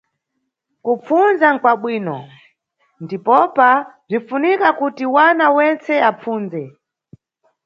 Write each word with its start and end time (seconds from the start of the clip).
Kupfundza 0.83 1.47
nʼkwabwino, 1.55 2.17
ndipopa 3.03 3.69
bzinʼfunika 4.07 4.67
kuti 4.79 5.05
wana 5.15 5.45
wentse 5.55 5.93
apfundze 6.09 6.61